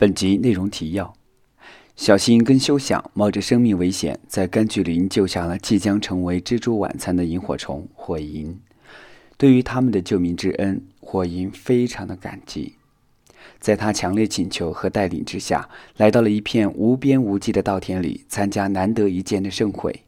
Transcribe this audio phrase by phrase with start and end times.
[0.00, 1.12] 本集内容提要：
[1.96, 8.60] 小新跟修想冒着生命危险，在柑橘林救下了即将成为蜘蛛晚餐的萤火虫火萤。
[9.36, 12.74] 对于他们的救命之恩，火萤非常的感激。
[13.58, 20.04] 在他强烈请求和带领之下，来到了一片无边无际的稻田里，参加难得一见的盛会。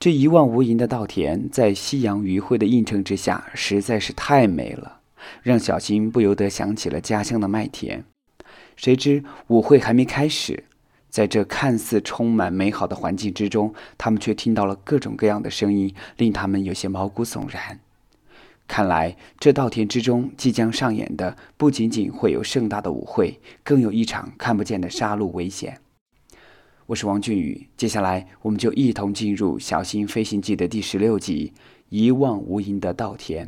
[0.00, 5.00] 这一望无垠的稻田，在夕阳余晖的映衬之下，实在是太美了，
[5.42, 8.02] 让小新不由得想起了家乡的麦田。
[8.76, 10.64] 谁知舞会还没开始，
[11.08, 17.80] 在这看似充满美好的环境之中，他们却听到了各种各样的声音，令他们有些毛骨悚然。
[18.68, 25.80] 看来这稻田之中即将上演的不仅仅会有盛大的舞会，更有一场看不见的杀戮危险。
[26.86, 31.52] 我是王俊宇，接下来我们就一同进入《小型飞行记》的第十六集
[31.88, 33.46] 《一望无垠的稻田》。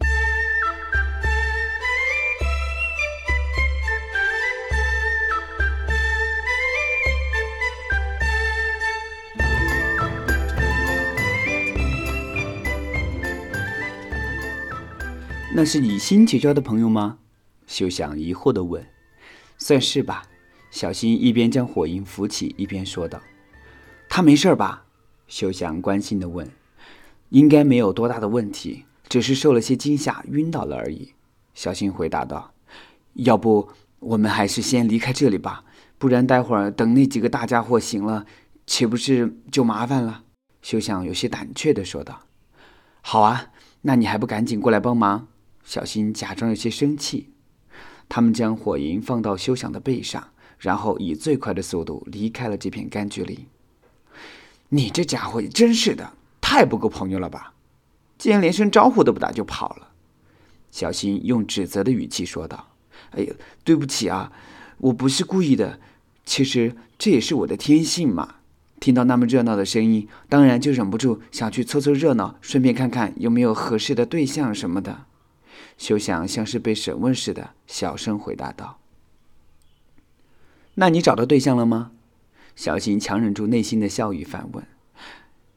[15.59, 17.19] 那是你新结交的朋友吗？
[17.67, 18.87] 修想疑惑地问。
[19.59, 20.23] 算是吧。
[20.71, 23.21] 小新一边将火萤扶起，一边说道
[24.09, 24.85] ：“他没事吧？”
[25.27, 26.49] 修想关心地问。
[27.31, 31.15] “应该没有多大的问题，只是受了些惊吓，晕倒了而已。”
[31.55, 32.53] 小新回答道。
[33.15, 35.65] “要不我们还是先离开这里吧，
[35.99, 38.25] 不然待会儿等那几个大家伙醒了，
[38.65, 40.23] 岂不是就麻烦了？”
[40.63, 42.21] 修想有些胆怯地说道。
[43.03, 43.51] “好啊，
[43.81, 45.27] 那你还不赶紧过来帮忙？”
[45.69, 47.29] 小新假装有些生气，
[48.09, 53.45] 他们将火萤放到修想的背上，然后以最快的速度离开了这片柑橘林。
[54.71, 57.53] 你这家伙真是的，太不够朋友了吧！
[58.17, 59.89] 竟然连声招呼都不打就跑了。
[60.71, 62.71] 小新用指责的语气说道
[63.13, 64.33] ：“哎呀，对不起啊，
[64.79, 65.79] 我不是故意的。
[66.25, 68.37] 其实这也是我的天性嘛。
[68.81, 75.05] 听到那么热闹的声音，当然就忍不住想去凑凑热闹，顺便看看有没有合适的对象什么的。”
[75.79, 78.79] 休想像是被审问似的，小声回答道
[80.75, 81.93] ：“那你找到对象了吗？”
[82.57, 84.67] 小新强忍住内心的笑意反问：“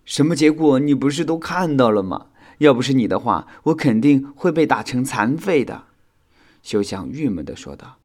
[0.05, 0.79] 什么结果？
[0.79, 2.27] 你不是都看到了吗？
[2.59, 5.85] 要不是你的话，我肯定会被打成残废的。”
[6.61, 7.97] 休想郁闷的说道：“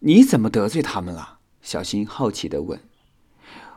[0.00, 2.80] 你怎么得罪他们了？”小新好奇的问：“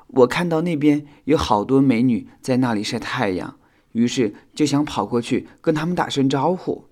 [0.07, 3.57] 我看到那边有好多美女在那里晒太阳，
[3.91, 6.85] 于是就想跑过去跟他们打声招呼。”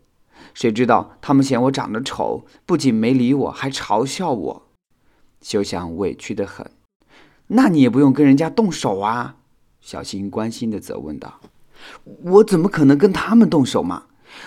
[0.54, 4.68] 谁知道他们嫌我长得丑，不仅没理我，还嘲笑我。
[5.42, 6.70] 休想委屈的很。
[7.48, 9.38] 那你也不用跟人家动手啊！
[9.82, 11.40] 小新关心的责问道
[12.04, 14.04] ：“我怎么可能跟他们动手嘛？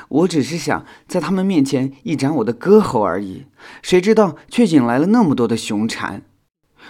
[0.08, 3.47] 我只是想在他们面前一展我的歌喉而已。
[3.82, 6.22] 谁知道却引来了那么多的熊蝉。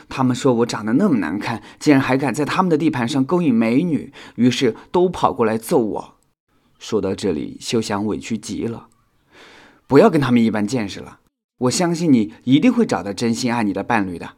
[0.08, 6.14] 他们说我长得那么难看，竟然还敢在他们的地盘上勾引美女，于是都跑过来揍我。”
[6.78, 8.88] 说到这里，休想委屈极了。
[9.92, 11.20] 不要跟他们一般见识了，
[11.58, 14.36] 我相信你一定会找到真心爱你的伴侣的。”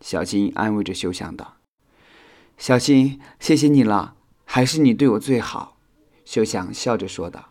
[0.00, 1.58] 小新安慰着修想道。
[2.56, 4.14] “小新，谢谢你了，
[4.46, 5.76] 还是你对我最好。”
[6.24, 7.50] 修想笑着说道。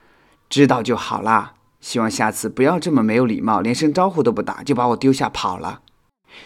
[0.48, 5.82] “知道就好啦，希望下次不要这么没有礼貌，连声招呼都不打就把我丢下跑了。”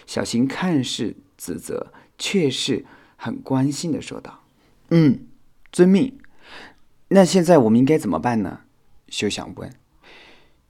[0.05, 4.43] 小新看似自责，却是很关心的说道。
[4.91, 5.25] “嗯，
[5.71, 6.19] 遵命。
[7.07, 8.59] 那现在我们应该怎么办呢？”
[9.07, 9.73] 修想问。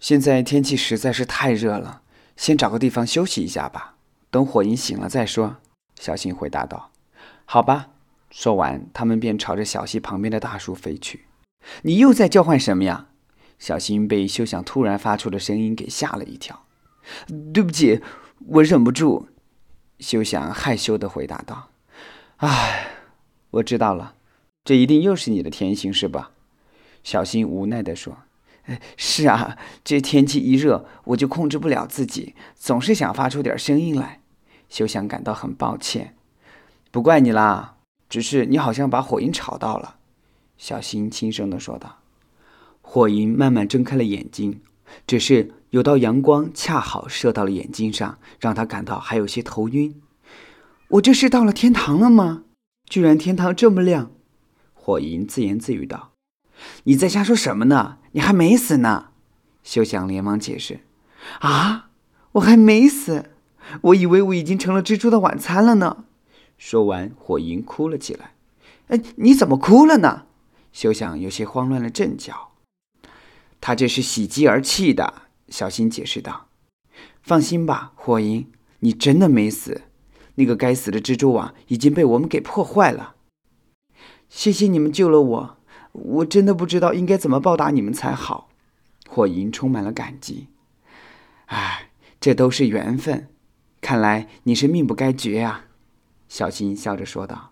[0.03, 2.01] 现在天气实在是太热了，
[2.35, 3.95] 先找个地方休息一下吧。
[4.29, 5.55] 等火萤醒了再说。”
[5.97, 6.91] 小新回答道。
[7.45, 7.87] “好吧。”
[8.29, 11.23] 说完，他们便朝着小溪旁边的大树飞去。
[11.83, 13.07] “你又在叫唤什么呀？”
[13.57, 16.65] 小新被修想突然发出的声音给吓了一跳。
[17.53, 18.01] “对不起，
[18.47, 19.29] 我忍不住。”
[19.99, 21.69] 修想害羞的回答道。
[22.43, 22.87] “唉，
[23.51, 24.15] 我知道了，
[24.65, 26.31] 这一定又是你的天性，是吧？”
[27.05, 28.17] 小新无奈的说。
[28.95, 34.21] 是啊，这天气一热，我就控制不了自己，总是想发出点声音来。
[34.69, 36.15] 休想感到很抱歉，
[36.89, 37.77] 不怪你啦，
[38.09, 39.97] 只是你好像把火萤吵到了。
[40.57, 41.99] 小新轻声的说道。
[42.81, 44.61] 火萤慢慢睁开了眼睛，
[45.05, 50.01] 只是有道阳光恰好射到了眼睛上，让他感到还有些头晕。
[50.89, 52.43] 我这是到了天堂了吗？
[52.89, 54.11] 居然天堂这么亮！
[54.73, 56.12] 火萤自言自语道。
[56.83, 57.97] 你在瞎说什么呢？
[58.11, 59.11] 你还没死呢！
[59.63, 60.81] 休想连忙解释。
[61.39, 61.89] 啊，
[62.33, 63.31] 我还没死，
[63.81, 66.05] 我以为我已经成了蜘蛛的晚餐了呢。
[66.57, 68.33] 说完，火萤哭了起来。
[68.87, 70.23] 哎，你怎么哭了呢？
[70.71, 72.51] 休想有些慌乱了阵脚。
[73.61, 75.23] 他这是喜极而泣的。
[75.49, 76.47] 小新解释道。
[77.21, 78.47] 放心吧，火萤，
[78.79, 79.83] 你真的没死，
[80.35, 83.15] 那个该死的蜘蛛网已经被我们给破坏了。
[84.27, 85.57] 谢谢你们救了我，
[85.93, 88.49] 我真的不知道应该怎么报答你们才好。
[89.07, 90.47] 火银充满了感激。
[91.45, 93.27] 哎，这都是缘分，
[93.79, 95.65] 看来你是命不该绝啊。
[96.27, 97.51] 小新笑着说道。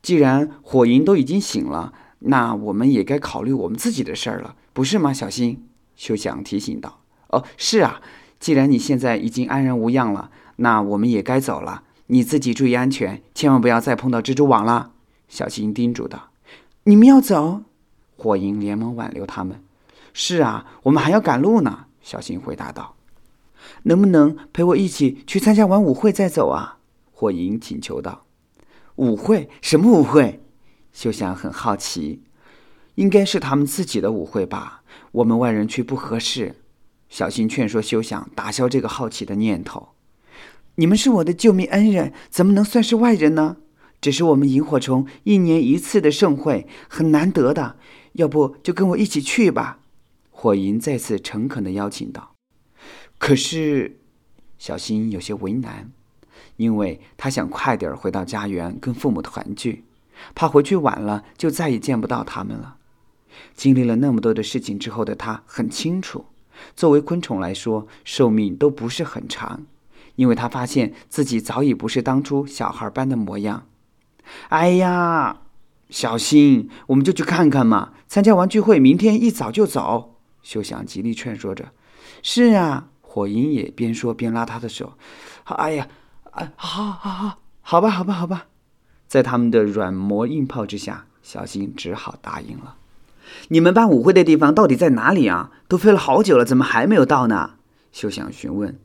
[0.00, 5.12] 既然火银都已经醒了，那我们也该考虑我们自己的事儿了，不是吗？
[5.12, 5.66] 小新，
[5.96, 7.00] 修祥提醒道。
[7.28, 8.00] 哦，是啊。
[8.38, 11.82] 既然你现在已经安然无恙了，那我们也该走了。
[12.08, 14.92] 你自己注意安全，千万不要再碰到蜘蛛网了。”
[15.28, 16.28] 小新叮嘱道。
[16.84, 17.62] “你们要走？”
[18.16, 19.62] 火影连忙挽留他们。
[20.14, 22.94] “是啊，我们还要赶路呢。”小新回答道。
[23.84, 26.78] “能不能陪我一起去参加完舞会再走啊？”
[27.12, 28.24] 火影请求道。
[28.96, 29.48] “舞会？
[29.60, 30.40] 什么舞会？”
[30.92, 32.22] 修想很好奇。
[32.94, 34.82] “应该是他们自己的舞会吧？
[35.10, 36.54] 我们外人去不合适。”
[37.08, 39.90] 小新劝说修想打消这个好奇的念头。
[40.76, 43.56] 你们是我的救命恩人，怎么能算是外人呢？
[44.04, 47.76] 只是我们萤火虫一年一次的盛会，很难得的。
[48.12, 49.78] 要不就跟我一起去吧。
[50.30, 52.34] 火萤再次诚恳的邀请道。
[53.16, 54.00] 可是，
[54.58, 55.90] 小新有些为难，
[56.58, 59.84] 因为他想快点回到家园跟父母团聚，
[60.34, 62.76] 怕回去晚了就再也见不到他们了。
[63.54, 66.26] 经历了那么多的事情之后的他，很清楚。
[66.76, 69.64] 作为昆虫来说，寿命都不是很长，
[70.16, 73.66] 因为他发现自己早已不是当初小孩般的模样。
[74.48, 75.40] 哎呀，
[75.90, 77.92] 小新，我们就去看看嘛！
[78.06, 80.16] 参加完聚会，明天一早就走。
[80.42, 81.72] 秀想极力劝说着。
[82.22, 84.94] 是啊，火影也边说边拉他的手。
[85.44, 85.88] 哎呀，
[86.30, 88.46] 啊，好好好，好吧，好吧，好吧。
[89.06, 92.76] 在他们的软磨硬泡之下，小新只好答应了。
[93.48, 95.50] 你们办舞会的地方到底在哪里啊？
[95.68, 97.54] 都飞了好久了，怎么还没有到呢？
[97.92, 98.78] 休想询问。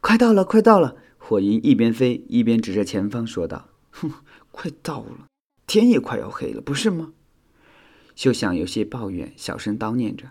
[0.00, 0.96] 快到了，快到了！
[1.18, 4.12] 火鹰一边飞一边指着前方说道：“哼，
[4.56, 5.26] 快到了，
[5.66, 7.12] 天也快要黑了，不是吗？”
[8.16, 10.30] 秀想有些抱怨，小声叨念着。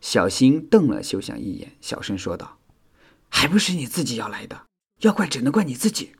[0.00, 2.56] 小新瞪了秀想一眼，小声说道
[3.28, 4.62] ：“还不是你自己要来的，
[5.02, 6.12] 要怪只能怪你自己。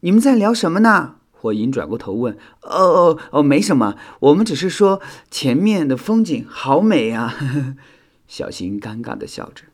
[0.00, 7.34] 你们在聊什么呢？”火影转过头问：“哦哦哦，没什么，我们只是说前面的风景好美啊。
[8.26, 9.64] ”小新尴尬的笑着：“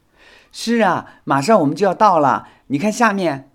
[0.51, 3.53] 是啊，马上我们就要到了，你看下面。”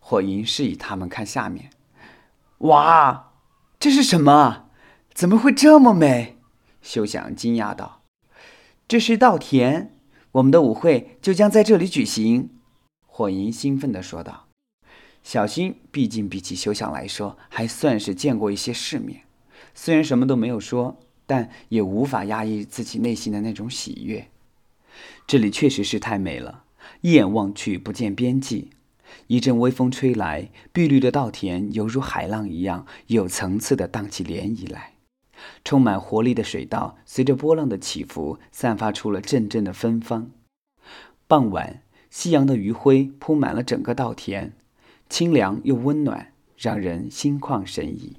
[0.00, 1.70] 火影示意他们看下面。
[2.58, 3.32] 哇，
[3.78, 4.70] 这是什么？
[5.12, 6.38] 怎么会这么美？
[6.80, 8.02] 休想惊讶道
[8.88, 9.94] ：“这是稻田，
[10.32, 12.50] 我们的舞会就将在这里举行。”
[13.06, 14.46] 火影兴奋地说道。
[15.22, 19.22] 小新毕竟比起修想来说，还算是见过一些世面。
[19.74, 24.30] 虽然什么都没有说，但也无法压抑自己内心的那种喜悦。
[25.26, 26.64] 这里确实是太美了，
[27.00, 28.70] 一眼望去不见边际。
[29.26, 34.92] 一阵微风吹来，碧绿的稻田犹如海浪一样有层次的荡起涟漪来。
[35.64, 40.30] 充满活力的水稻随着波浪的起伏，散发出了阵阵的芬芳。
[41.26, 44.52] 傍晚，夕阳的余晖铺满了整个稻田。
[45.08, 48.16] 清凉又温暖，让人心旷神怡。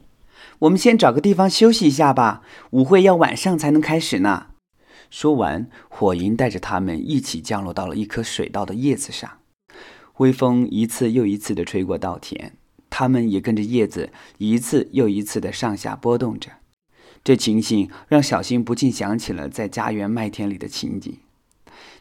[0.59, 4.47] 我们先找个地方休息一下吧，舞会要晚上才能开始呢。
[5.09, 9.39] 说完，火萤带着他们一起降落到了一棵水稻的叶子上。
[10.17, 12.53] 微风一次又一次地吹过稻田，
[12.89, 16.51] 他们也跟着叶子一次又一次地上下波动着。
[17.23, 21.17] 这情形让小新不禁想起了在家园麦田里的情景。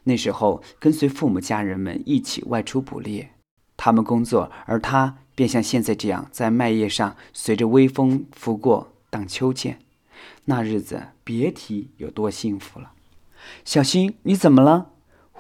[0.04, 3.30] 那时候，跟随父母家人们一起外出捕猎。
[3.76, 9.78] 他们工作，而他便像现在这样，在麦叶上随着微风拂过荡秋千。
[10.44, 12.92] 那日子别提有多幸福了。
[13.64, 14.92] 小新，你怎么了？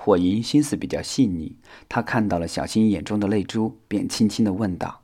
[0.06, 1.56] 火银心思比较细腻，
[1.88, 5.00] 他看到了小新眼中的泪珠，便轻轻地问道：“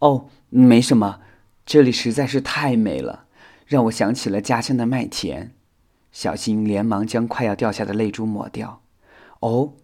[0.00, 1.20] 哦，没什么，
[1.66, 3.26] 这里实在是太美了，
[3.66, 5.54] 让我想起了家乡的麦田。”
[6.10, 8.80] 小新连忙将快要掉下的泪珠抹掉。
[9.40, 9.74] “哦，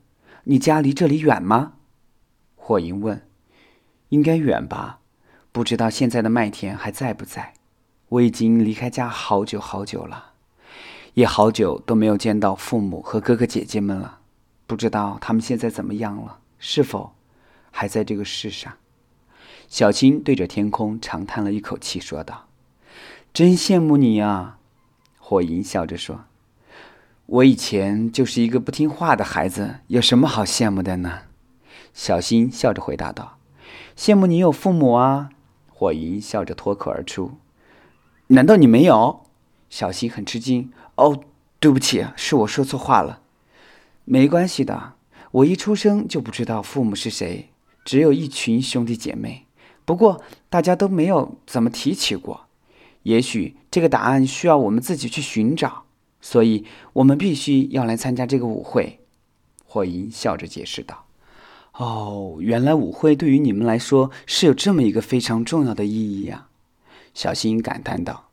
[0.44, 1.75] 你家离这里远吗？”
[2.56, 3.28] 火影问
[4.09, 5.00] ：“应该远吧？
[5.52, 7.52] 不知道现在的麦田还在不在？
[8.09, 10.32] 我已经离开家好久好久了，
[11.12, 14.20] 也好久都没有见到父母和哥哥姐姐们了。
[14.71, 16.39] 不知道他们现在怎么样了？
[16.61, 17.12] 是否
[17.73, 18.73] 还在这个世上？”
[19.67, 22.47] 小青对着天空长叹了一口气，说道
[23.35, 24.59] ：“真羡慕你啊！”
[25.19, 26.25] 火影笑着说
[27.27, 31.23] ：“我以前就是一个不听话的孩子，有什么好羡慕的呢？”
[31.93, 33.39] 小新笑着回答道
[33.97, 35.31] ：“羡慕你有父母啊！”
[35.69, 37.39] 火银笑着脱口而出
[38.29, 39.27] ：“难道你没有？”
[39.69, 41.25] 小新很吃惊：“哦，
[41.59, 43.20] 对不起，是我说错话了。
[44.04, 44.95] 没关系的，
[45.30, 47.50] 我一出生就不知道父母是谁，
[47.85, 49.47] 只有一群兄弟姐妹，
[49.85, 52.47] 不过大家都没有怎么提起过。
[53.04, 55.85] 也许这个答案需要我们自己去寻找，
[56.21, 58.99] 所以我们必须要来参加这个舞会。”
[59.64, 61.07] 霍银笑着解释道。
[61.78, 66.49] “哦，原来舞会对于你们来说是有这么一个非常重要的意义呀！”
[67.14, 68.30] 小新感叹道。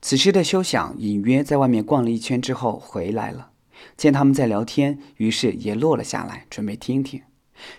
[0.00, 3.51] 此时的修想隐约在外面逛了一圈之后回来了，
[3.96, 7.22] 见他们在聊天，于是也落了下来，准备听听。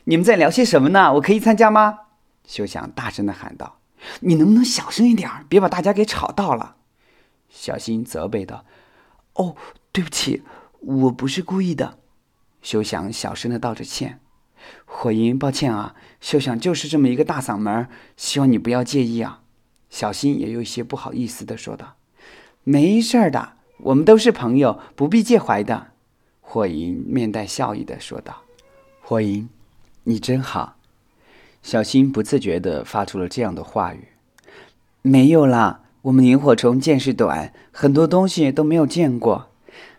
[0.06, 1.14] 你们在聊些什么呢？
[1.14, 2.00] 我可以参加吗？
[2.46, 3.80] 修想大声的喊道
[4.22, 6.76] ：“你能不能小声一点，别把大家给吵到了？”
[7.50, 8.66] 小新责备道
[9.36, 9.56] ：“哦，
[9.92, 10.44] 对不起，
[10.80, 12.00] 我不是故意的。”
[12.62, 14.20] 修想小声的道着歉。
[14.86, 19.42] 火银，抱歉啊，修想就是这么一个大嗓门，希望你不要介意啊。
[19.90, 21.98] 小新也有一些不好意思的说道。
[22.64, 25.92] 没事儿的，我们都是朋友，不必介怀的。”
[26.44, 28.44] 火银面带笑意的说道。
[29.02, 29.50] “火银，
[30.04, 30.76] 你真好。”
[31.64, 34.10] 小新不自觉的发出了这样的话语。
[35.02, 39.50] “没有啦，我们萤火虫见识短，很多东西都没有见过。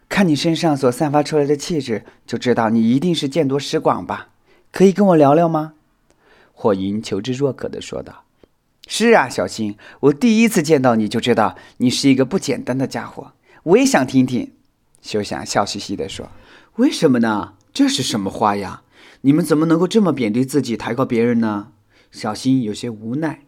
[0.08, 4.28] 看你身上所散发出来的气质，就知道你一定是见多识广吧？
[4.70, 5.72] 可以跟我聊聊吗？”
[6.52, 8.24] 火银求知若渴的说道。
[8.86, 13.32] 是啊，小新，我第一次见到你就知道你是一个不简单的家伙。
[13.62, 14.52] 我也想听听。
[15.04, 16.30] 休想笑嘻嘻地说
[16.76, 17.52] ：“为什么呢？
[17.74, 18.82] 这是什么话呀？
[19.20, 21.72] 你们怎么能够这么贬低自己，抬高别人呢？”
[22.10, 23.42] 小新有些无奈。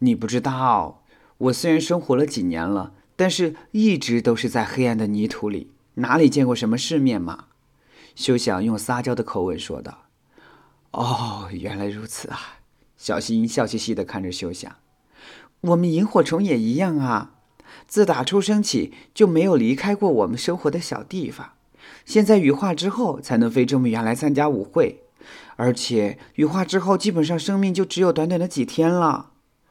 [0.00, 1.02] 你不知道，
[1.38, 7.46] 我虽然生活了几年了，但是一直都是在黑暗的泥土里，哪里见过什么世面嘛？
[8.14, 10.04] 休想用撒娇的口吻说道
[10.92, 12.58] ：“哦，原来如此啊。”
[12.98, 14.76] 小新笑嘻嘻地看着休想，
[15.62, 17.30] 我们萤火虫也一样啊，
[17.88, 21.54] 自打出生起就没有离开过我们生活的小地方，
[22.04, 25.00] 现在羽化之后才能飞这么远来参加舞会，
[25.56, 29.30] 而且羽化之后基本上生命就只有短短的几天了，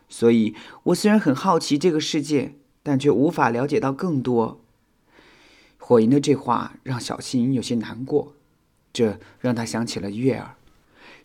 [0.09, 4.59] 所以我虽然很好奇这个世界，但却无法了解到更多。
[5.77, 8.33] 火萤的这话让小新有些难过，
[8.91, 10.55] 这让他想起了月儿。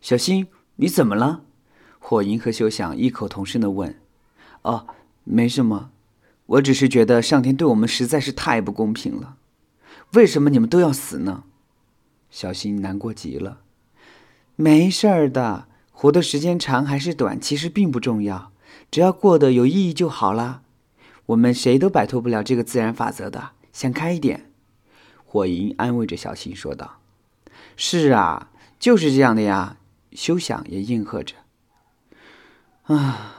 [0.02, 0.46] 小新，
[0.76, 1.40] 你怎么了？
[1.98, 3.98] 火萤和修想异口同声的问
[4.62, 4.88] ：“哦，
[5.22, 5.91] 没什么，
[6.52, 9.36] 我只是觉得上天对我们实在是太不公平了。
[10.14, 11.44] 为什么你们都要死呢？”
[12.30, 13.60] 小新难过极了。
[14.56, 18.52] 没事儿的，活的时间长还是短，其实并不重要，
[18.90, 20.62] 只要过得有意义就好了。
[21.26, 24.50] 我们谁都摆脱不了这个自然法则的，想开一点。”
[25.24, 26.98] 火萤安慰着小新说道。
[27.76, 29.78] “是啊，就是这样的呀。”
[30.12, 31.36] 休想也应和着。
[32.82, 33.36] 啊，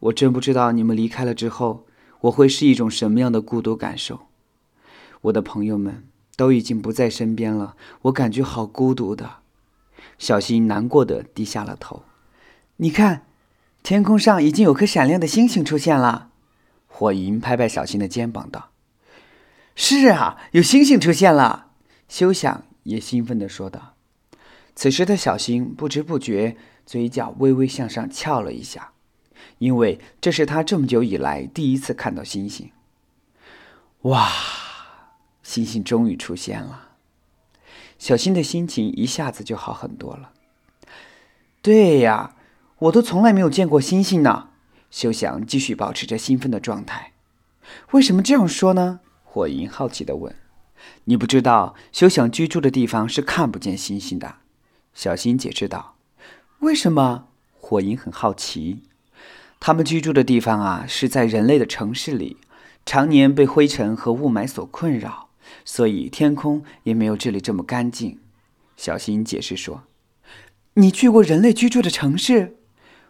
[0.00, 1.86] 我真不知道你们离开了之后，
[2.24, 4.28] 我会是一种什么样的孤独感受。
[5.22, 6.04] 我的朋友们
[6.36, 9.38] 都已经不在身边了，我感觉好孤独的。
[10.18, 12.04] 小新难过的低下了头。
[12.76, 13.26] 你看，
[13.82, 16.30] 天空上已经有颗闪亮的星星出现了。
[16.86, 18.70] 火银拍拍小新的肩膀道
[19.74, 21.72] ：“是啊，有星星出现了。”
[22.08, 23.94] 休想也兴奋的说道。
[24.74, 26.56] 此时的小新不知不觉。
[26.86, 28.92] 嘴角微微向上翘了一下，
[29.58, 32.70] 因为这是他这么久以来第一次看到星星。
[34.02, 34.30] 哇，
[35.42, 36.90] 星星终于出现了！
[37.98, 40.32] 小新的心情一下子就好很多了。
[41.62, 42.36] 对呀，
[42.78, 44.50] 我都从来没有见过星星呢。
[44.90, 47.12] 休想继续保持着兴奋的状态。
[47.92, 49.00] 为什么这样说呢？
[49.24, 50.36] 火银好奇的问。
[51.04, 54.36] 你不知道，休想居住的地方是看不见星星的。
[54.92, 55.96] 小新解释道。
[56.60, 57.28] 为什么？
[57.58, 58.82] 火银很好奇。
[59.66, 62.36] 他们居住的地方啊，是在人类的城市里，
[62.84, 65.30] 常年被灰尘和雾霾所困扰，
[65.64, 68.20] 所以天空也没有这里这么干净。
[68.76, 69.84] 小新解释说
[70.76, 72.58] ：“你去过人类居住的城市？”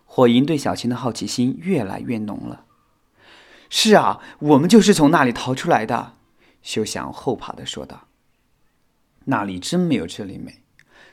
[0.07, 2.67] 火萤对小新的好奇心越来越浓了。
[3.69, 6.13] “是啊，我们就是从那里逃出来的。”
[6.63, 8.07] 休想后怕的说道。
[9.27, 10.61] “那里真没有这里美，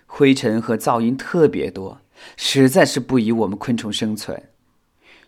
[0.06, 2.02] 灰尘和噪音特别多。”
[2.38, 4.51] 实在是不宜我们昆虫生存。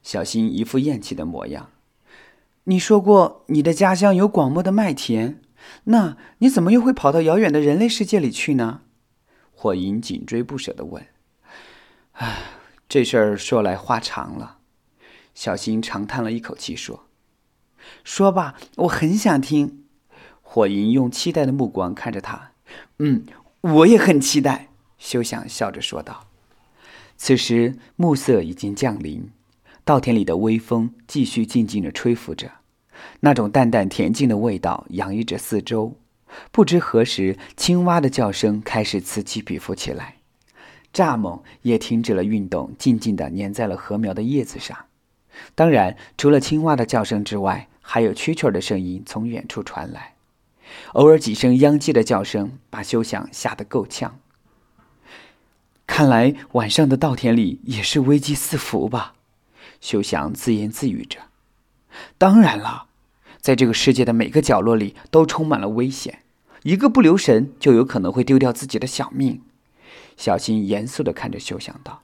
[0.03, 1.71] 小新一副厌弃的模样。
[2.65, 5.41] 你说过你的家乡有广袤的麦田，
[5.85, 8.81] 那你怎么又会跑到遥远的人类世界里去呢？
[9.51, 11.05] 火银紧追不舍地问。
[12.13, 12.43] 唉，
[12.87, 14.59] 这事儿说来话长了。
[15.33, 17.05] 小新长叹了一口气说
[18.03, 19.85] ：“说吧，我很想听。”
[20.41, 22.51] 火银用期待的目光看着他。
[22.99, 23.23] 嗯，
[23.61, 24.69] 我也很期待。
[24.99, 26.27] 休想笑着说道。
[27.17, 29.31] 此时暮色已经降临，
[29.85, 32.49] 稻田里的微风继续静静地吹拂着，
[33.19, 35.97] 那种淡淡恬静的味道洋溢着四周。
[36.51, 40.15] 不知何时，青蛙的叫声开始此起彼伏起来。
[40.93, 44.77] 蚱蜢也停止了运动，静静地粘在了禾苗的叶子上。
[45.53, 50.13] 当然，除了青蛙的叫声之外，还有蛐蛐儿的声音从远处传来。
[50.93, 54.19] 偶尔几声秧鸡的叫声，把休想吓得够呛。
[55.85, 59.15] 看来晚上的稻田里也是危机四伏吧？
[59.83, 61.19] 休想自言自语着。
[62.17, 62.85] 当然了，
[63.41, 66.23] 在这个世界的每个角落里都充满了危险，
[66.63, 69.41] 一个不留神就有可能会丢掉自己的小命。
[70.15, 72.01] 小新严肃地看着休想道：“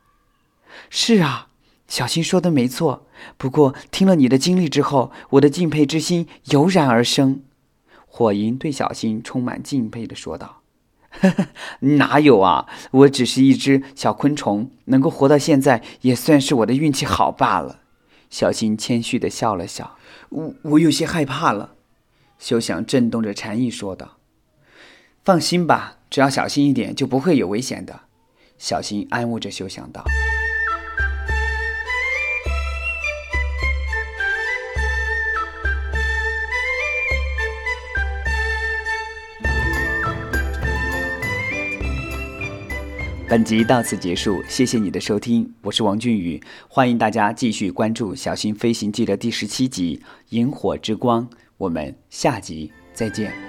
[0.91, 1.48] 是啊，
[1.88, 3.07] 小新说的没错。
[3.38, 7.43] 不过听了你的经历之后，我的敬佩之心油然而生。”
[8.05, 10.58] 火萤对小新充满敬佩地说道
[11.97, 17.81] ：“哪有啊，我只是一只小昆虫，能够活到现在也算是我的运气好罢了。”
[18.29, 19.97] 小新谦虚的笑了笑
[20.29, 21.73] ：“我我有些害怕了。”
[22.37, 24.17] 休想震动着禅意说道
[25.25, 28.01] ：“放心吧。”只要小心一点，就不会有危险的。
[28.57, 30.03] 小新安慰着休想道
[43.29, 51.21] ：“本集到此结束，谢谢你的收听，我是王俊宇，欢迎大家继续关注《小心飞行记》的第十七集《萤火之光》，
[51.57, 53.49] 我们下集再见。